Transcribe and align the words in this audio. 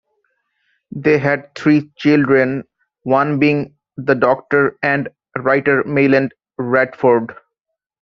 They 0.91 1.19
had 1.19 1.53
three 1.53 1.91
children, 1.95 2.63
one 3.03 3.37
being 3.37 3.75
the 3.97 4.15
doctor 4.15 4.75
and 4.81 5.09
writer 5.37 5.83
Maitland 5.83 6.33
Radford. 6.57 7.35